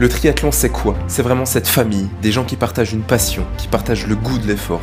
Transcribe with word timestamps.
Le 0.00 0.08
triathlon, 0.08 0.50
c'est 0.50 0.70
quoi? 0.70 0.96
C'est 1.06 1.22
vraiment 1.22 1.44
cette 1.44 1.68
famille, 1.68 2.08
des 2.20 2.32
gens 2.32 2.42
qui 2.42 2.56
partagent 2.56 2.92
une 2.92 3.04
passion, 3.04 3.46
qui 3.56 3.68
partagent 3.68 4.08
le 4.08 4.16
goût 4.16 4.38
de 4.38 4.46
l'effort. 4.48 4.80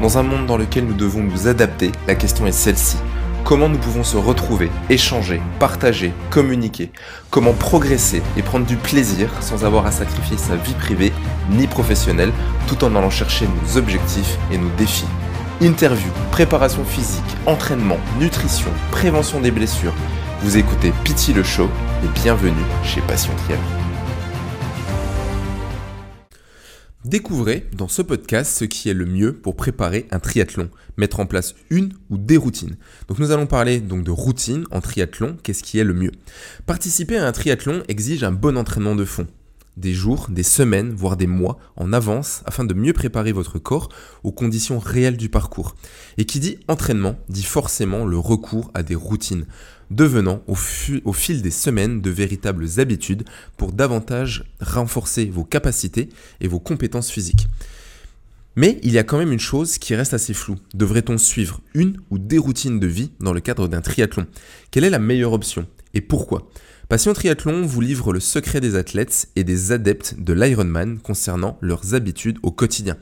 Dans 0.00 0.16
un 0.16 0.22
monde 0.22 0.46
dans 0.46 0.56
lequel 0.56 0.86
nous 0.86 0.94
devons 0.94 1.22
nous 1.22 1.46
adapter, 1.46 1.92
la 2.06 2.14
question 2.14 2.46
est 2.46 2.52
celle-ci. 2.52 2.96
Comment 3.44 3.68
nous 3.68 3.76
pouvons 3.76 4.02
se 4.02 4.16
retrouver, 4.16 4.70
échanger, 4.88 5.42
partager, 5.58 6.14
communiquer? 6.30 6.90
Comment 7.28 7.52
progresser 7.52 8.22
et 8.38 8.42
prendre 8.42 8.64
du 8.64 8.76
plaisir 8.76 9.28
sans 9.42 9.66
avoir 9.66 9.84
à 9.84 9.90
sacrifier 9.90 10.38
sa 10.38 10.56
vie 10.56 10.72
privée 10.72 11.12
ni 11.50 11.66
professionnelle 11.66 12.32
tout 12.66 12.82
en 12.82 12.96
allant 12.96 13.10
chercher 13.10 13.46
nos 13.46 13.76
objectifs 13.76 14.38
et 14.50 14.56
nos 14.56 14.70
défis? 14.78 15.04
Interview, 15.60 16.10
préparation 16.30 16.86
physique, 16.86 17.36
entraînement, 17.44 17.98
nutrition, 18.18 18.70
prévention 18.90 19.38
des 19.38 19.50
blessures. 19.50 19.92
Vous 20.40 20.56
écoutez 20.56 20.94
Pity 21.04 21.34
le 21.34 21.42
Show 21.42 21.68
et 22.02 22.20
bienvenue 22.20 22.64
chez 22.82 23.02
Passion 23.02 23.34
Triathlon. 23.44 23.75
Découvrez 27.06 27.68
dans 27.72 27.86
ce 27.86 28.02
podcast 28.02 28.58
ce 28.58 28.64
qui 28.64 28.88
est 28.88 28.94
le 28.94 29.06
mieux 29.06 29.32
pour 29.32 29.54
préparer 29.54 30.08
un 30.10 30.18
triathlon, 30.18 30.70
mettre 30.96 31.20
en 31.20 31.26
place 31.26 31.54
une 31.70 31.92
ou 32.10 32.18
des 32.18 32.36
routines. 32.36 32.74
Donc 33.06 33.20
nous 33.20 33.30
allons 33.30 33.46
parler 33.46 33.78
donc 33.78 34.02
de 34.02 34.10
routine 34.10 34.64
en 34.72 34.80
triathlon, 34.80 35.36
qu'est-ce 35.44 35.62
qui 35.62 35.78
est 35.78 35.84
le 35.84 35.94
mieux. 35.94 36.10
Participer 36.66 37.16
à 37.16 37.24
un 37.24 37.30
triathlon 37.30 37.84
exige 37.86 38.24
un 38.24 38.32
bon 38.32 38.58
entraînement 38.58 38.96
de 38.96 39.04
fond 39.04 39.28
des 39.76 39.92
jours, 39.92 40.28
des 40.30 40.42
semaines, 40.42 40.92
voire 40.94 41.16
des 41.16 41.26
mois 41.26 41.58
en 41.76 41.92
avance 41.92 42.42
afin 42.46 42.64
de 42.64 42.74
mieux 42.74 42.92
préparer 42.92 43.32
votre 43.32 43.58
corps 43.58 43.90
aux 44.24 44.32
conditions 44.32 44.78
réelles 44.78 45.16
du 45.16 45.28
parcours. 45.28 45.76
Et 46.16 46.24
qui 46.24 46.40
dit 46.40 46.58
entraînement 46.68 47.16
dit 47.28 47.42
forcément 47.42 48.06
le 48.06 48.18
recours 48.18 48.70
à 48.74 48.82
des 48.82 48.94
routines, 48.94 49.46
devenant 49.90 50.42
au, 50.46 50.54
fil 50.54 51.42
des 51.42 51.50
semaines 51.50 52.00
de 52.00 52.10
véritables 52.10 52.66
habitudes 52.78 53.24
pour 53.56 53.72
davantage 53.72 54.44
renforcer 54.60 55.26
vos 55.26 55.44
capacités 55.44 56.08
et 56.40 56.48
vos 56.48 56.60
compétences 56.60 57.10
physiques. 57.10 57.46
Mais 58.56 58.78
il 58.82 58.92
y 58.92 58.98
a 58.98 59.04
quand 59.04 59.18
même 59.18 59.32
une 59.32 59.38
chose 59.38 59.76
qui 59.76 59.94
reste 59.94 60.14
assez 60.14 60.32
floue. 60.32 60.56
Devrait-on 60.74 61.18
suivre 61.18 61.60
une 61.74 61.98
ou 62.10 62.18
des 62.18 62.38
routines 62.38 62.80
de 62.80 62.86
vie 62.86 63.10
dans 63.20 63.34
le 63.34 63.40
cadre 63.40 63.68
d'un 63.68 63.82
triathlon? 63.82 64.26
Quelle 64.70 64.84
est 64.84 64.90
la 64.90 64.98
meilleure 64.98 65.34
option? 65.34 65.66
Et 65.92 66.00
pourquoi? 66.00 66.48
Passion 66.88 67.14
Triathlon 67.14 67.66
vous 67.66 67.80
livre 67.80 68.12
le 68.12 68.20
secret 68.20 68.60
des 68.60 68.76
athlètes 68.76 69.28
et 69.34 69.42
des 69.42 69.72
adeptes 69.72 70.14
de 70.18 70.32
l'Ironman 70.32 71.00
concernant 71.00 71.58
leurs 71.60 71.94
habitudes 71.94 72.38
au 72.44 72.52
quotidien. 72.52 72.96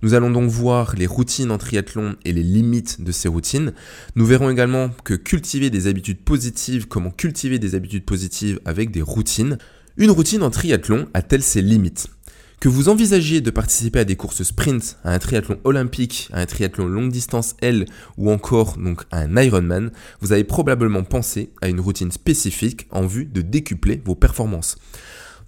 Nous 0.00 0.14
allons 0.14 0.30
donc 0.30 0.48
voir 0.48 0.96
les 0.96 1.06
routines 1.06 1.50
en 1.50 1.58
triathlon 1.58 2.16
et 2.24 2.32
les 2.32 2.42
limites 2.42 3.02
de 3.04 3.12
ces 3.12 3.28
routines. 3.28 3.74
Nous 4.14 4.24
verrons 4.24 4.48
également 4.48 4.88
que 5.04 5.12
cultiver 5.12 5.68
des 5.68 5.86
habitudes 5.86 6.20
positives, 6.24 6.88
comment 6.88 7.10
cultiver 7.10 7.58
des 7.58 7.74
habitudes 7.74 8.06
positives 8.06 8.58
avec 8.64 8.90
des 8.90 9.02
routines. 9.02 9.58
Une 9.98 10.12
routine 10.12 10.42
en 10.42 10.48
triathlon 10.48 11.06
a-t-elle 11.12 11.42
ses 11.42 11.60
limites? 11.60 12.08
Que 12.60 12.68
vous 12.68 12.88
envisagiez 12.88 13.40
de 13.40 13.50
participer 13.50 14.00
à 14.00 14.04
des 14.04 14.16
courses 14.16 14.42
sprint, 14.42 14.98
à 15.04 15.12
un 15.12 15.18
triathlon 15.18 15.58
olympique, 15.64 16.28
à 16.32 16.40
un 16.40 16.46
triathlon 16.46 16.86
longue 16.86 17.12
distance 17.12 17.54
L 17.60 17.86
ou 18.16 18.30
encore 18.30 18.78
donc 18.78 19.02
à 19.10 19.20
un 19.20 19.36
Ironman, 19.36 19.90
vous 20.20 20.32
avez 20.32 20.44
probablement 20.44 21.04
pensé 21.04 21.50
à 21.60 21.68
une 21.68 21.80
routine 21.80 22.10
spécifique 22.10 22.86
en 22.90 23.06
vue 23.06 23.26
de 23.26 23.42
décupler 23.42 24.00
vos 24.04 24.14
performances. 24.14 24.76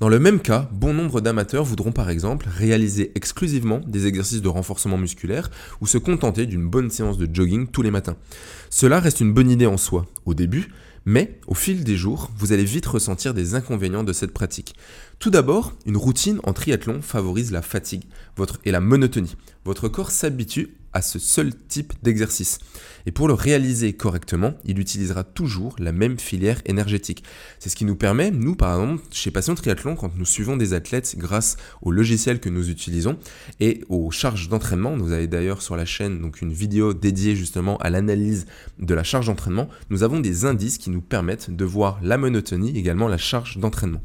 Dans 0.01 0.09
le 0.09 0.21
même 0.21 0.39
cas, 0.39 0.69
bon 0.73 0.95
nombre 0.95 1.21
d'amateurs 1.21 1.65
voudront 1.65 1.91
par 1.91 2.09
exemple 2.09 2.47
réaliser 2.49 3.11
exclusivement 3.17 3.81
des 3.85 4.07
exercices 4.07 4.43
de 4.43 4.49
renforcement 4.49 4.97
musculaire 4.97 5.51
ou 5.81 5.89
se 5.89 5.99
contenter 5.99 6.47
d'une 6.47 6.69
bonne 6.69 6.89
séance 6.89 7.19
de 7.19 7.29
jogging 7.33 7.67
tous 7.67 7.83
les 7.83 7.91
matins. 7.91 8.17
Cela 8.71 9.01
reste 9.01 9.21
une 9.21 9.33
bonne 9.33 9.51
idée 9.51 9.67
en 9.67 9.77
soi 9.77 10.07
au 10.25 10.35
début, 10.35 10.69
mais 11.09 11.41
au 11.47 11.55
fil 11.55 11.85
des 11.85 11.97
jours, 11.97 12.31
vous 12.37 12.53
allez 12.53 12.67
vite 12.67 12.85
ressentir 12.85 13.33
des 13.33 13.55
inconvénients 13.55 14.05
de 14.05 14.13
cette 14.13 14.35
pratique. 14.35 14.75
Tout 15.19 15.31
d'abord, 15.31 15.73
une 15.87 15.97
routine 15.97 16.39
en 16.45 16.53
triathlon 16.53 17.01
favorise 17.01 17.51
la 17.51 17.63
fatigue 17.63 18.03
et 18.67 18.71
la 18.71 18.81
monotonie. 18.81 19.35
Votre 19.65 19.89
corps 19.89 20.11
s'habitue 20.11 20.77
à 20.93 21.03
ce 21.03 21.19
seul 21.19 21.53
type 21.69 21.93
d'exercice. 22.03 22.59
Et 23.07 23.13
pour 23.13 23.29
le 23.29 23.35
réaliser 23.35 23.93
correctement, 23.93 24.55
il 24.65 24.79
utilisera 24.79 25.25
toujours 25.25 25.77
la 25.79 25.93
même 25.93 26.19
filière 26.19 26.61
énergétique. 26.67 27.25
C'est 27.59 27.69
ce 27.69 27.77
qui 27.77 27.85
nous 27.85 27.97
permet, 27.97 28.31
nous 28.31 28.55
par 28.55 28.81
exemple, 28.81 29.03
chez 29.13 29.31
Passion 29.31 29.55
Triathlon, 29.55 29.97
quand 29.97 30.17
nous 30.17 30.25
suivons 30.25 30.57
des 30.57 30.73
athlètes 30.73 31.15
grâce 31.17 31.57
au 31.83 31.91
logiciel 31.91 32.41
que 32.41 32.49
nous 32.49 32.71
utilisons 32.71 33.19
et 33.61 33.85
aux 33.89 34.11
charges 34.11 34.49
d'entraînement, 34.49 34.97
vous 34.97 35.13
avez 35.13 35.27
d'ailleurs 35.27 35.63
sur 35.63 35.77
la 35.77 35.85
chaîne 35.85 36.31
une 36.41 36.53
vidéo 36.53 36.95
dédiée 36.95 37.37
justement 37.37 37.77
à 37.79 37.91
l'analyse 37.91 38.47
de 38.79 38.95
la 38.95 39.03
charge 39.03 39.27
d'entraînement, 39.27 39.69
nous 39.91 40.03
avons 40.03 40.21
des 40.21 40.45
indices 40.45 40.79
qui 40.79 40.91
nous 40.91 41.01
permettent 41.01 41.51
de 41.51 41.65
voir 41.65 41.99
la 42.03 42.17
monotonie, 42.17 42.77
également 42.79 43.09
la 43.09 43.19
charge 43.19 43.59
d'entraînement. 43.59 44.03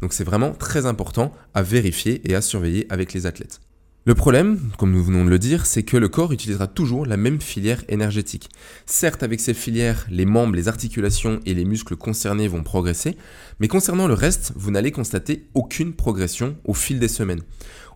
Donc 0.00 0.12
c'est 0.12 0.24
vraiment 0.24 0.52
très 0.52 0.86
important 0.86 1.32
à 1.54 1.62
vérifier 1.62 2.20
et 2.30 2.34
à 2.34 2.42
surveiller 2.42 2.86
avec 2.90 3.12
les 3.12 3.26
athlètes. 3.26 3.60
Le 4.06 4.14
problème, 4.14 4.60
comme 4.78 4.92
nous 4.92 5.02
venons 5.02 5.24
de 5.24 5.30
le 5.30 5.38
dire, 5.40 5.66
c'est 5.66 5.82
que 5.82 5.96
le 5.96 6.08
corps 6.08 6.32
utilisera 6.32 6.68
toujours 6.68 7.06
la 7.06 7.16
même 7.16 7.40
filière 7.40 7.82
énergétique. 7.88 8.50
Certes, 8.86 9.24
avec 9.24 9.40
ces 9.40 9.52
filières, 9.52 10.06
les 10.08 10.26
membres, 10.26 10.54
les 10.54 10.68
articulations 10.68 11.40
et 11.44 11.54
les 11.54 11.64
muscles 11.64 11.96
concernés 11.96 12.46
vont 12.46 12.62
progresser, 12.62 13.16
mais 13.58 13.66
concernant 13.66 14.06
le 14.06 14.14
reste, 14.14 14.52
vous 14.54 14.70
n'allez 14.70 14.92
constater 14.92 15.48
aucune 15.54 15.92
progression 15.92 16.56
au 16.64 16.72
fil 16.72 17.00
des 17.00 17.08
semaines. 17.08 17.42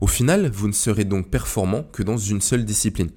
Au 0.00 0.08
final, 0.08 0.50
vous 0.52 0.66
ne 0.66 0.72
serez 0.72 1.04
donc 1.04 1.30
performant 1.30 1.84
que 1.84 2.02
dans 2.02 2.16
une 2.16 2.40
seule 2.40 2.64
discipline. 2.64 3.10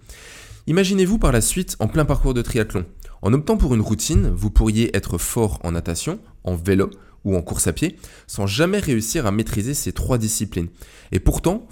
Imaginez-vous 0.67 1.17
par 1.17 1.31
la 1.31 1.41
suite 1.41 1.75
en 1.79 1.87
plein 1.87 2.05
parcours 2.05 2.35
de 2.35 2.43
triathlon. 2.43 2.85
En 3.23 3.31
optant 3.31 3.55
pour 3.55 3.73
une 3.73 3.79
routine, 3.79 4.33
vous 4.35 4.49
pourriez 4.49 4.95
être 4.97 5.17
fort 5.17 5.61
en 5.63 5.71
natation, 5.71 6.19
en 6.43 6.57
vélo 6.57 6.89
ou 7.23 7.37
en 7.37 7.41
course 7.41 7.67
à 7.67 7.71
pied, 7.71 7.95
sans 8.27 8.47
jamais 8.47 8.79
réussir 8.79 9.25
à 9.25 9.31
maîtriser 9.31 9.73
ces 9.73 9.93
trois 9.93 10.17
disciplines. 10.17 10.67
Et 11.13 11.21
pourtant, 11.21 11.65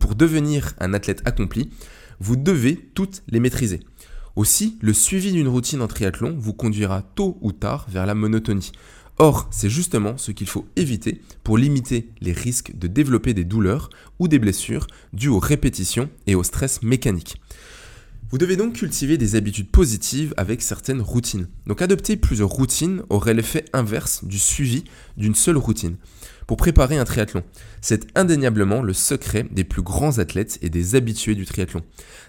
pour 0.00 0.16
devenir 0.16 0.74
un 0.80 0.92
athlète 0.92 1.22
accompli, 1.24 1.70
vous 2.18 2.34
devez 2.34 2.74
toutes 2.94 3.22
les 3.28 3.38
maîtriser. 3.38 3.78
Aussi, 4.34 4.76
le 4.80 4.92
suivi 4.92 5.30
d'une 5.30 5.46
routine 5.46 5.82
en 5.82 5.86
triathlon 5.86 6.34
vous 6.36 6.52
conduira 6.52 7.02
tôt 7.14 7.38
ou 7.42 7.52
tard 7.52 7.86
vers 7.88 8.04
la 8.04 8.16
monotonie. 8.16 8.72
Or, 9.18 9.46
c'est 9.52 9.70
justement 9.70 10.18
ce 10.18 10.32
qu'il 10.32 10.48
faut 10.48 10.66
éviter 10.74 11.22
pour 11.44 11.58
limiter 11.58 12.10
les 12.20 12.32
risques 12.32 12.76
de 12.76 12.88
développer 12.88 13.34
des 13.34 13.44
douleurs 13.44 13.88
ou 14.18 14.26
des 14.26 14.40
blessures 14.40 14.88
dues 15.12 15.28
aux 15.28 15.38
répétitions 15.38 16.10
et 16.26 16.34
au 16.34 16.42
stress 16.42 16.82
mécanique. 16.82 17.40
Vous 18.28 18.38
devez 18.38 18.56
donc 18.56 18.72
cultiver 18.72 19.18
des 19.18 19.36
habitudes 19.36 19.70
positives 19.70 20.34
avec 20.36 20.60
certaines 20.60 21.00
routines. 21.00 21.46
Donc 21.68 21.80
adopter 21.80 22.16
plusieurs 22.16 22.48
routines 22.48 23.04
aurait 23.08 23.34
l'effet 23.34 23.64
inverse 23.72 24.24
du 24.24 24.40
suivi 24.40 24.82
d'une 25.16 25.36
seule 25.36 25.56
routine. 25.56 25.96
Pour 26.48 26.56
préparer 26.56 26.98
un 26.98 27.04
triathlon, 27.04 27.44
c'est 27.80 28.06
indéniablement 28.16 28.82
le 28.82 28.92
secret 28.94 29.46
des 29.52 29.62
plus 29.62 29.82
grands 29.82 30.18
athlètes 30.18 30.58
et 30.60 30.70
des 30.70 30.96
habitués 30.96 31.36
du 31.36 31.46
triathlon. 31.46 31.82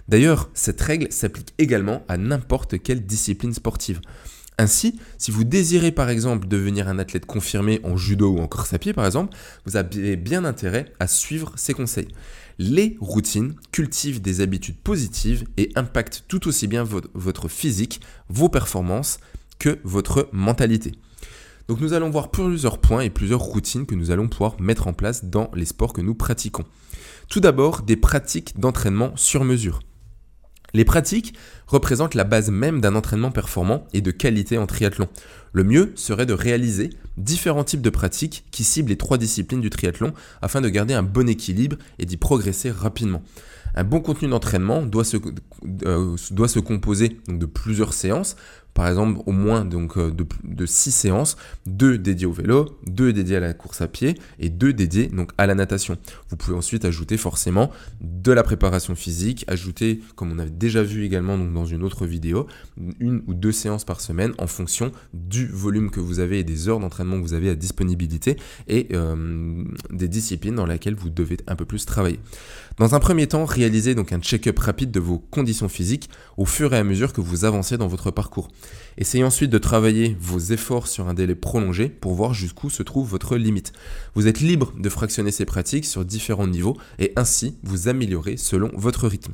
D'ailleurs, 0.08 0.52
cette 0.54 0.82
règle 0.82 1.12
s'applique 1.12 1.56
également 1.58 2.04
à 2.08 2.18
n'importe 2.18 2.80
quelle 2.80 3.04
discipline 3.04 3.54
sportive. 3.54 4.00
Ainsi, 4.60 5.00
si 5.20 5.30
vous 5.30 5.44
désirez 5.44 5.92
par 5.92 6.10
exemple 6.10 6.48
devenir 6.48 6.88
un 6.88 6.98
athlète 6.98 7.28
confirmé 7.28 7.80
en 7.84 7.96
judo 7.96 8.32
ou 8.32 8.40
en 8.40 8.48
course 8.48 8.74
à 8.74 8.80
pied 8.80 8.92
par 8.92 9.06
exemple, 9.06 9.38
vous 9.66 9.76
avez 9.78 10.16
bien 10.16 10.46
intérêt 10.46 10.94
à 11.00 11.06
suivre 11.06 11.54
ces 11.56 11.76
conseils. 11.76 12.08
Les 12.58 12.98
routines 13.00 13.54
cultivent 13.72 14.20
des 14.20 14.42
habitudes 14.42 14.80
positives 14.80 15.46
et 15.58 15.72
impactent 15.76 16.26
tout 16.28 16.48
aussi 16.48 16.66
bien 16.66 16.84
votre 17.14 17.48
physique, 17.50 18.02
vos 18.30 18.50
performances 18.50 19.20
que 19.60 19.78
votre 19.84 20.28
mentalité. 20.32 20.94
Donc 21.68 21.80
nous 21.80 21.94
allons 21.94 22.10
voir 22.10 22.32
plusieurs 22.32 22.80
points 22.80 23.02
et 23.02 23.12
plusieurs 23.12 23.42
routines 23.42 23.86
que 23.86 23.94
nous 23.94 24.10
allons 24.10 24.28
pouvoir 24.28 24.60
mettre 24.60 24.88
en 24.88 24.94
place 24.94 25.26
dans 25.26 25.52
les 25.54 25.66
sports 25.66 25.94
que 25.94 26.02
nous 26.02 26.16
pratiquons. 26.16 26.66
Tout 27.30 27.42
d'abord, 27.42 27.84
des 27.84 27.98
pratiques 27.98 28.60
d'entraînement 28.60 29.12
sur 29.18 29.44
mesure. 29.44 29.82
Les 30.74 30.86
pratiques 30.86 31.34
représentent 31.66 32.14
la 32.14 32.24
base 32.24 32.50
même 32.50 32.82
d'un 32.82 32.96
entraînement 32.96 33.32
performant 33.32 33.86
et 33.94 34.02
de 34.02 34.12
qualité 34.12 34.58
en 34.58 34.68
triathlon. 34.68 35.08
Le 35.54 35.64
mieux 35.64 35.92
serait 35.96 36.26
de 36.26 36.34
réaliser 36.34 36.90
différents 37.18 37.64
types 37.64 37.82
de 37.82 37.90
pratiques 37.90 38.46
qui 38.52 38.64
ciblent 38.64 38.90
les 38.90 38.98
trois 38.98 39.18
disciplines 39.18 39.62
du 39.62 39.70
triathlon 39.70 40.14
afin 40.42 40.62
de 40.62 40.70
garder 40.70 40.94
un 40.94 41.04
bon 41.04 41.28
équilibre 41.30 41.78
et 42.00 42.06
d'y 42.06 42.18
progresser 42.18 42.70
rapidement. 42.70 43.24
Un 43.76 43.84
bon 43.84 44.02
contenu 44.02 44.28
d'entraînement 44.28 44.82
doit 44.82 45.04
se, 45.04 45.18
euh, 45.84 46.16
doit 46.32 46.48
se 46.48 46.60
composer 46.60 47.18
de 47.28 47.46
plusieurs 47.46 47.94
séances 47.94 48.36
par 48.78 48.88
exemple 48.88 49.22
au 49.26 49.32
moins 49.32 49.66
donc, 49.66 49.98
euh, 49.98 50.12
de, 50.12 50.66
6 50.68 50.92
séances, 50.92 51.36
2 51.66 51.98
dédiées 51.98 52.28
au 52.28 52.32
vélo, 52.32 52.78
2 52.86 53.12
dédiées 53.12 53.38
à 53.38 53.40
la 53.40 53.56
course 53.56 53.82
à 53.82 53.88
pied 53.88 54.14
et 54.40 54.50
2 54.50 54.72
dédiées 54.72 55.08
donc, 55.08 55.32
à 55.40 55.48
la 55.48 55.56
natation. 55.56 55.98
Vous 56.30 56.38
pouvez 56.38 56.56
ensuite 56.56 56.86
ajouter 56.86 57.18
forcément 57.18 57.72
de 58.02 58.32
la 58.32 58.44
préparation 58.44 58.94
physique, 58.94 59.46
ajouter, 59.48 60.02
comme 60.16 60.32
on 60.32 60.38
avait 60.38 60.52
déjà 60.52 60.84
vu 60.84 61.06
également 61.06 61.40
donc, 61.40 61.54
dans 61.54 61.66
une 61.66 61.82
autre 61.82 62.06
vidéo, 62.06 62.46
une 63.00 63.24
ou 63.26 63.34
deux 63.34 63.52
séances 63.52 63.84
par 63.84 64.00
semaine 64.00 64.34
en 64.38 64.46
fonction 64.46 64.92
du 65.12 65.48
volume 65.48 65.90
que 65.90 66.00
vous 66.00 66.20
avez 66.20 66.38
et 66.38 66.44
des 66.44 66.70
heures 66.70 66.80
d'entraînement 66.80 67.18
que 67.18 67.24
vous 67.24 67.34
avez 67.34 67.50
à 67.50 67.56
disponibilité 67.56 68.38
et 68.68 68.90
euh, 68.94 69.64
des 69.90 70.08
disciplines 70.08 70.54
dans 70.54 70.68
lesquelles 70.68 70.94
vous 70.94 71.10
devez 71.10 71.38
un 71.48 71.56
peu 71.56 71.66
plus 71.66 71.88
travailler. 71.88 72.20
Dans 72.78 72.94
un 72.94 73.00
premier 73.00 73.26
temps, 73.26 73.44
réalisez 73.44 73.96
donc 73.96 74.12
un 74.12 74.20
check-up 74.20 74.60
rapide 74.60 74.92
de 74.92 75.00
vos 75.00 75.18
conditions 75.18 75.68
physiques 75.68 76.12
au 76.38 76.46
fur 76.46 76.76
et 76.76 76.78
à 76.78 76.84
mesure 76.84 77.12
que 77.12 77.22
vous 77.22 77.44
avancez 77.44 77.76
dans 77.76 77.88
votre 77.88 78.12
parcours. 78.12 78.50
Essayez 78.98 79.24
ensuite 79.24 79.52
de 79.52 79.58
travailler 79.58 80.18
vos 80.20 80.40
efforts 80.40 80.88
sur 80.88 81.08
un 81.08 81.14
délai 81.14 81.36
prolongé 81.36 81.88
pour 81.88 82.14
voir 82.14 82.34
jusqu'où 82.34 82.70
se 82.70 82.84
trouve 82.84 83.08
votre 83.08 83.38
limite. 83.38 83.74
Vous 84.16 84.28
êtes 84.28 84.40
libre 84.40 84.74
de 84.78 84.90
fractionner 84.90 85.32
ces 85.32 85.46
pratiques 85.46 85.86
sur 85.86 86.04
différents 86.04 86.48
niveaux 86.48 86.78
et 86.98 87.14
ainsi 87.16 87.58
vous 87.64 87.88
améliorer 87.88 88.38
selon 88.38 88.72
votre 88.74 89.08
rythme. 89.08 89.34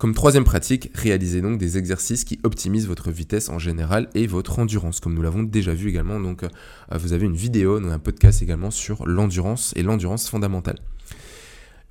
Comme 0.00 0.14
troisième 0.14 0.44
pratique, 0.44 0.90
réalisez 0.94 1.42
donc 1.42 1.58
des 1.58 1.76
exercices 1.76 2.24
qui 2.24 2.40
optimisent 2.42 2.86
votre 2.86 3.10
vitesse 3.10 3.50
en 3.50 3.58
général 3.58 4.08
et 4.14 4.26
votre 4.26 4.58
endurance, 4.58 4.98
comme 4.98 5.12
nous 5.12 5.20
l'avons 5.20 5.42
déjà 5.42 5.74
vu 5.74 5.90
également. 5.90 6.18
Donc, 6.18 6.42
euh, 6.42 6.48
vous 6.92 7.12
avez 7.12 7.26
une 7.26 7.36
vidéo, 7.36 7.76
un 7.76 7.98
podcast 7.98 8.40
également 8.40 8.70
sur 8.70 9.06
l'endurance 9.06 9.74
et 9.76 9.82
l'endurance 9.82 10.26
fondamentale. 10.26 10.78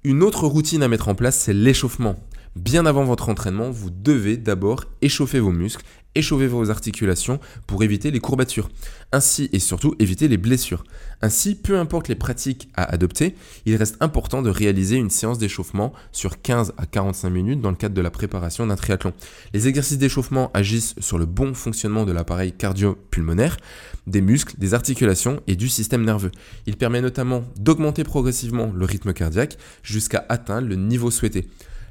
Une 0.04 0.24
autre 0.24 0.48
routine 0.48 0.82
à 0.82 0.88
mettre 0.88 1.08
en 1.08 1.14
place, 1.14 1.38
c'est 1.38 1.54
l'échauffement. 1.54 2.20
Bien 2.56 2.86
avant 2.86 3.04
votre 3.04 3.30
entraînement, 3.30 3.70
vous 3.70 3.90
devez 3.90 4.38
d'abord 4.38 4.86
échauffer 5.02 5.40
vos 5.40 5.52
muscles 5.52 5.86
échauffer 6.16 6.48
vos 6.48 6.70
articulations 6.70 7.40
pour 7.68 7.84
éviter 7.84 8.12
les 8.12 8.20
courbatures. 8.20 8.70
Ainsi 9.12 9.50
et 9.54 9.60
surtout 9.60 9.96
éviter 10.00 10.28
les 10.28 10.38
blessures. 10.38 10.84
Ainsi, 11.22 11.56
peu 11.56 11.78
importe 11.78 12.08
les 12.08 12.16
pratiques 12.16 12.70
à 12.76 12.84
adopter, 12.84 13.36
il 13.66 13.76
reste 13.76 13.98
important 14.00 14.42
de 14.42 14.50
réaliser 14.50 14.96
une 14.96 15.10
séance 15.10 15.38
d'échauffement 15.38 15.94
sur 16.12 16.42
15 16.42 16.74
à 16.78 16.86
45 16.86 17.30
minutes 17.30 17.62
dans 17.62 17.70
le 17.70 17.76
cadre 17.76 17.96
de 17.96 18.02
la 18.02 18.12
préparation 18.12 18.66
d'un 18.68 18.76
triathlon. 18.76 19.14
Les 19.54 19.68
exercices 19.68 19.98
d'échauffement 19.98 20.52
agissent 20.54 20.96
sur 21.00 21.18
le 21.18 21.26
bon 21.26 21.54
fonctionnement 21.54 22.06
de 22.06 22.12
l'appareil 22.12 22.52
cardio-pulmonaire, 22.52 23.58
des 24.08 24.22
muscles, 24.22 24.56
des 24.58 24.74
articulations 24.74 25.42
et 25.48 25.56
du 25.56 25.70
système 25.70 26.04
nerveux. 26.04 26.32
Il 26.66 26.78
permet 26.78 27.02
notamment 27.02 27.44
d'augmenter 27.58 28.04
progressivement 28.04 28.72
le 28.74 28.86
rythme 28.86 29.14
cardiaque 29.14 29.58
jusqu'à 29.84 30.26
atteindre 30.30 30.68
le 30.68 30.76
niveau 30.76 31.12
souhaité. 31.12 31.48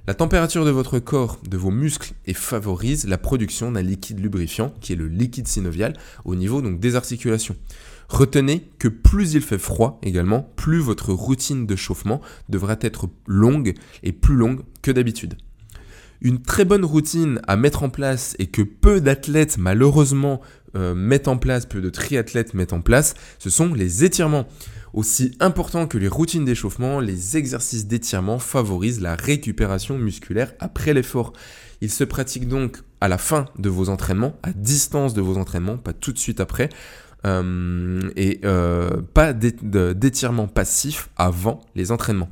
La 0.09 0.15
température 0.15 0.65
de 0.65 0.71
votre 0.71 1.01
corps, 1.01 1.39
de 1.47 1.59
vos 1.59 1.71
muscles, 1.71 2.15
et 2.25 2.33
favorise 2.33 3.07
la 3.07 3.19
production 3.19 3.73
d'un 3.73 3.83
liquide 3.83 4.21
lubrifiant, 4.21 4.73
qui 4.81 4.95
est 4.95 4.97
le 4.97 5.07
liquide 5.07 5.47
synovial, 5.47 5.93
au 6.25 6.35
niveau 6.35 6.63
des 6.63 6.97
articulations. 6.97 7.57
Retenez 8.09 8.71
que 8.79 8.89
plus 8.89 9.35
il 9.35 9.43
fait 9.43 9.59
froid 9.59 10.01
également, 10.03 10.51
plus 10.57 10.79
votre 10.79 11.13
routine 11.13 11.67
de 11.67 11.77
chauffement 11.77 12.23
devra 12.49 12.79
être 12.81 13.11
longue 13.27 13.75
et 14.03 14.13
plus 14.13 14.35
longue 14.35 14.63
que 14.81 14.91
d'habitude. 14.91 15.37
Une 16.23 16.41
très 16.41 16.65
bonne 16.65 16.87
routine 16.87 17.43
à 17.47 17.57
mettre 17.57 17.83
en 17.83 17.91
place 17.91 18.35
et 18.39 18.47
que 18.47 18.63
peu 18.63 19.03
d'athlètes 19.03 19.59
malheureusement 19.59 20.41
euh, 20.75 20.95
mettent 20.95 21.29
en 21.29 21.37
place, 21.37 21.67
peu 21.67 21.83
de 21.83 21.91
triathlètes 21.91 22.55
mettent 22.55 22.73
en 22.73 22.81
place, 22.81 23.13
ce 23.39 23.51
sont 23.51 23.75
les 23.75 24.05
étirements. 24.05 24.47
Aussi 24.99 25.31
important 25.39 25.87
que 25.87 25.97
les 25.97 26.09
routines 26.09 26.45
d'échauffement, 26.45 26.99
les 26.99 27.37
exercices 27.37 27.87
d'étirement 27.87 28.41
favorisent 28.41 29.01
la 29.01 29.15
récupération 29.15 29.97
musculaire 29.97 30.55
après 30.59 30.93
l'effort. 30.93 31.35
Ils 31.81 31.93
se 31.93 32.03
pratiquent 32.03 32.49
donc 32.49 32.79
à 33.01 33.07
la 33.07 33.17
fin 33.17 33.45
de 33.61 33.69
vos 33.69 33.91
entraînements, 33.91 34.35
à 34.43 34.53
distance 34.53 35.15
de 35.15 35.21
vos 35.21 35.37
entraînements, 35.37 35.77
pas 35.77 35.93
tout 35.93 36.13
de 36.13 36.19
suite 36.19 36.41
après, 36.41 36.69
euh, 37.27 38.01
et 38.17 38.41
euh, 38.45 39.03
pas 39.15 39.33
d'étirement 39.33 40.47
passif 40.47 41.11
avant 41.17 41.61
les 41.75 41.91
entraînements. 41.91 42.29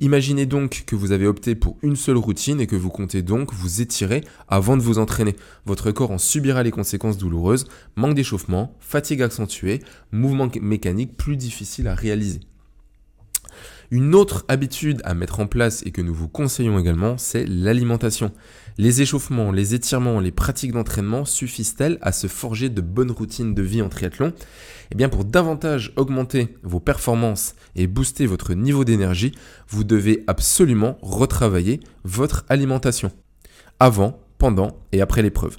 Imaginez 0.00 0.44
donc 0.44 0.84
que 0.86 0.94
vous 0.94 1.12
avez 1.12 1.26
opté 1.26 1.54
pour 1.54 1.78
une 1.82 1.96
seule 1.96 2.18
routine 2.18 2.60
et 2.60 2.66
que 2.66 2.76
vous 2.76 2.90
comptez 2.90 3.22
donc 3.22 3.54
vous 3.54 3.80
étirer 3.80 4.22
avant 4.48 4.76
de 4.76 4.82
vous 4.82 4.98
entraîner. 4.98 5.36
Votre 5.64 5.90
corps 5.90 6.10
en 6.10 6.18
subira 6.18 6.62
les 6.62 6.70
conséquences 6.70 7.16
douloureuses, 7.16 7.66
manque 7.96 8.14
d'échauffement, 8.14 8.74
fatigue 8.80 9.22
accentuée, 9.22 9.82
mouvement 10.12 10.48
mécanique 10.60 11.16
plus 11.16 11.36
difficile 11.36 11.88
à 11.88 11.94
réaliser. 11.94 12.40
Une 13.90 14.14
autre 14.16 14.44
habitude 14.48 15.00
à 15.04 15.14
mettre 15.14 15.38
en 15.38 15.46
place 15.46 15.82
et 15.86 15.92
que 15.92 16.02
nous 16.02 16.14
vous 16.14 16.28
conseillons 16.28 16.78
également, 16.78 17.18
c'est 17.18 17.44
l'alimentation. 17.46 18.32
Les 18.78 19.00
échauffements, 19.00 19.52
les 19.52 19.74
étirements, 19.74 20.18
les 20.18 20.32
pratiques 20.32 20.72
d'entraînement 20.72 21.24
suffisent-elles 21.24 21.98
à 22.02 22.10
se 22.12 22.26
forger 22.26 22.68
de 22.68 22.80
bonnes 22.80 23.12
routines 23.12 23.54
de 23.54 23.62
vie 23.62 23.82
en 23.82 23.88
triathlon? 23.88 24.32
Eh 24.90 24.94
bien, 24.96 25.08
pour 25.08 25.24
davantage 25.24 25.92
augmenter 25.96 26.56
vos 26.62 26.80
performances 26.80 27.54
et 27.76 27.86
booster 27.86 28.26
votre 28.26 28.54
niveau 28.54 28.84
d'énergie, 28.84 29.32
vous 29.68 29.84
devez 29.84 30.24
absolument 30.26 30.98
retravailler 31.00 31.80
votre 32.04 32.44
alimentation. 32.48 33.12
Avant, 33.78 34.18
pendant 34.38 34.76
et 34.92 35.00
après 35.00 35.22
l'épreuve. 35.22 35.56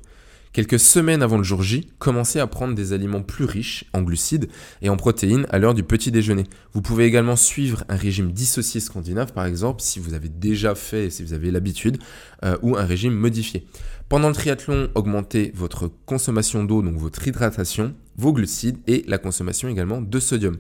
Quelques 0.57 0.79
semaines 0.79 1.21
avant 1.21 1.37
le 1.37 1.43
jour 1.43 1.61
J, 1.61 1.87
commencez 1.99 2.39
à 2.39 2.47
prendre 2.47 2.73
des 2.73 2.91
aliments 2.91 3.21
plus 3.21 3.45
riches 3.45 3.85
en 3.93 4.01
glucides 4.01 4.49
et 4.81 4.89
en 4.89 4.97
protéines 4.97 5.45
à 5.51 5.59
l'heure 5.59 5.75
du 5.75 5.83
petit 5.83 6.09
déjeuner. 6.09 6.45
Vous 6.73 6.81
pouvez 6.81 7.05
également 7.05 7.35
suivre 7.35 7.83
un 7.89 7.95
régime 7.95 8.31
dissocié 8.31 8.79
scandinave, 8.79 9.33
par 9.33 9.45
exemple, 9.45 9.83
si 9.83 9.99
vous 9.99 10.15
avez 10.15 10.29
déjà 10.29 10.73
fait, 10.73 11.11
si 11.11 11.21
vous 11.21 11.33
avez 11.33 11.51
l'habitude, 11.51 11.99
euh, 12.43 12.57
ou 12.63 12.75
un 12.75 12.85
régime 12.85 13.13
modifié. 13.13 13.67
Pendant 14.09 14.29
le 14.29 14.33
triathlon, 14.33 14.89
augmentez 14.95 15.51
votre 15.53 15.91
consommation 16.07 16.63
d'eau, 16.63 16.81
donc 16.81 16.95
votre 16.97 17.27
hydratation, 17.27 17.93
vos 18.15 18.33
glucides 18.33 18.79
et 18.87 19.05
la 19.07 19.19
consommation 19.19 19.69
également 19.69 20.01
de 20.01 20.19
sodium. 20.19 20.57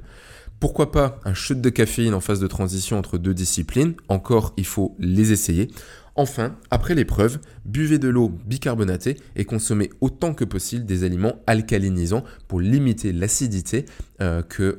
Pourquoi 0.59 0.91
pas 0.91 1.19
un 1.25 1.33
chute 1.33 1.61
de 1.61 1.69
caféine 1.69 2.13
en 2.13 2.19
phase 2.19 2.39
de 2.39 2.47
transition 2.47 2.99
entre 2.99 3.17
deux 3.17 3.33
disciplines? 3.33 3.95
Encore, 4.09 4.53
il 4.57 4.65
faut 4.65 4.95
les 4.99 5.31
essayer. 5.31 5.69
Enfin, 6.19 6.55
après 6.71 6.95
l'épreuve, 6.95 7.37
buvez 7.63 7.99
de 7.99 8.07
l'eau 8.07 8.29
bicarbonatée 8.29 9.17
et 9.35 9.45
consommez 9.45 9.91
autant 10.01 10.33
que 10.33 10.43
possible 10.43 10.83
des 10.83 11.03
aliments 11.03 11.35
alcalinisants 11.45 12.23
pour 12.47 12.59
limiter 12.59 13.13
l'acidité 13.13 13.85
euh, 14.19 14.41
que 14.41 14.75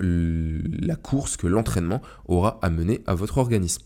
la 0.83 0.97
course, 0.97 1.37
que 1.37 1.47
l'entraînement 1.47 2.03
aura 2.27 2.59
amené 2.61 3.03
à 3.07 3.15
votre 3.15 3.39
organisme. 3.39 3.83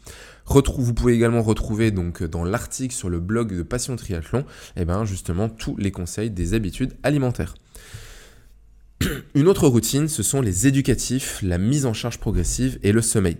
vous 0.49 0.95
pouvez 0.95 1.13
également 1.13 1.43
retrouver 1.43 1.91
donc 1.91 2.23
dans 2.23 2.43
l'article 2.43 2.95
sur 2.95 3.11
le 3.11 3.21
blog 3.21 3.55
de 3.55 3.63
Passion 3.63 3.97
Triathlon, 3.97 4.47
eh 4.77 4.87
ben 4.87 5.05
justement 5.05 5.51
tous 5.51 5.77
les 5.77 5.91
conseils 5.91 6.31
des 6.31 6.55
habitudes 6.55 6.95
alimentaires. 7.03 7.55
Une 9.35 9.49
autre 9.49 9.67
routine, 9.67 10.09
ce 10.09 10.23
sont 10.23 10.43
les 10.43 10.67
éducatifs, 10.67 11.41
la 11.43 11.57
mise 11.57 11.87
en 11.87 11.95
charge 11.95 12.19
progressive 12.19 12.79
et 12.83 12.93
le 12.93 13.01
sommeil. 13.01 13.39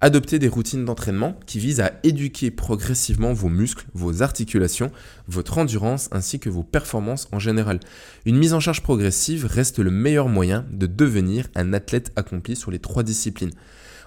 Adoptez 0.00 0.38
des 0.38 0.46
routines 0.46 0.84
d'entraînement 0.84 1.36
qui 1.46 1.58
visent 1.58 1.80
à 1.80 1.94
éduquer 2.04 2.52
progressivement 2.52 3.32
vos 3.32 3.48
muscles, 3.48 3.86
vos 3.92 4.22
articulations, 4.22 4.92
votre 5.26 5.58
endurance 5.58 6.08
ainsi 6.12 6.38
que 6.38 6.48
vos 6.48 6.62
performances 6.62 7.26
en 7.32 7.40
général. 7.40 7.80
Une 8.24 8.36
mise 8.36 8.54
en 8.54 8.60
charge 8.60 8.82
progressive 8.82 9.44
reste 9.44 9.80
le 9.80 9.90
meilleur 9.90 10.28
moyen 10.28 10.64
de 10.70 10.86
devenir 10.86 11.48
un 11.56 11.72
athlète 11.72 12.12
accompli 12.14 12.54
sur 12.54 12.70
les 12.70 12.78
trois 12.78 13.02
disciplines. 13.02 13.52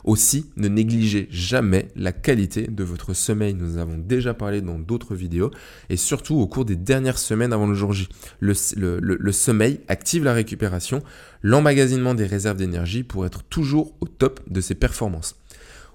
Aussi, 0.06 0.46
ne 0.56 0.68
négligez 0.68 1.28
jamais 1.32 1.88
la 1.96 2.12
qualité 2.12 2.68
de 2.68 2.84
votre 2.84 3.16
sommeil. 3.16 3.56
Nous 3.56 3.80
avons 3.80 3.98
déjà 3.98 4.36
parlé 4.36 4.62
dans 4.62 4.78
d'autres 4.78 5.16
vidéos 5.16 5.50
et 5.90 5.98
surtout 5.98 6.36
au 6.36 6.46
cours 6.46 6.64
des 6.64 6.76
dernières 6.76 7.18
semaines 7.18 7.52
avant 7.52 7.66
le 7.66 7.74
jour 7.74 7.92
J. 7.92 8.08
Le, 8.40 8.54
le 9.00 9.32
sommeil 9.32 9.80
active 9.88 10.24
la 10.24 10.34
récupération, 10.34 11.02
l'emmagasinement 11.42 12.14
des 12.14 12.28
réserves 12.28 12.58
d'énergie 12.58 13.02
pour 13.02 13.26
être 13.26 13.42
toujours 13.46 13.96
au 14.00 14.08
top 14.08 14.42
de 14.48 14.62
ses 14.62 14.76
performances. 14.76 15.38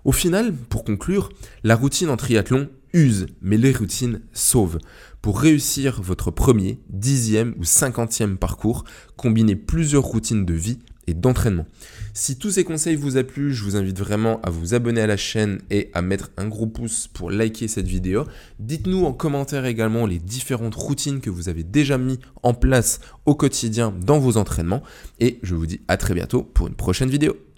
Au 0.04 0.10
final, 0.10 0.54
pour 0.54 0.82
conclure, 0.82 1.28
la 1.62 1.76
routine 1.76 2.11
en 2.11 2.16
triathlon 2.16 2.68
use, 2.92 3.26
mais 3.42 3.58
les 3.58 3.73
routines 3.73 4.23
sauvent. 4.32 4.78
Pour 5.23 5.40
réussir 5.40 6.02
votre 6.02 6.32
premier, 6.32 6.80
dixième 6.88 7.54
ou 7.58 7.64
cinquantième 7.64 8.38
parcours, 8.38 8.85
combinez 9.16 9.54
plusieurs 9.54 10.02
routines 10.02 10.44
de 10.44 10.54
vie 10.54 10.80
d'entraînement. 11.14 11.67
Si 12.12 12.38
tous 12.38 12.50
ces 12.50 12.64
conseils 12.64 12.97
vous 12.97 13.17
a 13.17 13.23
plu, 13.23 13.55
je 13.55 13.64
vous 13.64 13.76
invite 13.76 13.99
vraiment 13.99 14.40
à 14.43 14.50
vous 14.50 14.75
abonner 14.75 15.00
à 15.00 15.07
la 15.07 15.17
chaîne 15.17 15.61
et 15.71 15.90
à 15.95 16.02
mettre 16.02 16.31
un 16.37 16.49
gros 16.49 16.67
pouce 16.67 17.09
pour 17.09 17.31
liker 17.31 17.69
cette 17.69 17.87
vidéo. 17.87 18.25
Dites-nous 18.59 19.05
en 19.05 19.12
commentaire 19.12 19.64
également 19.64 20.07
les 20.07 20.19
différentes 20.19 20.75
routines 20.75 21.21
que 21.21 21.31
vous 21.31 21.49
avez 21.49 21.62
déjà 21.62 21.99
mis 21.99 22.19
en 22.43 22.55
place 22.55 23.00
au 23.26 23.35
quotidien 23.35 23.95
dans 24.05 24.19
vos 24.19 24.37
entraînements 24.37 24.83
et 25.21 25.38
je 25.43 25.55
vous 25.55 25.67
dis 25.67 25.81
à 25.88 25.97
très 25.97 26.14
bientôt 26.14 26.43
pour 26.43 26.67
une 26.67 26.75
prochaine 26.75 27.11
vidéo. 27.11 27.50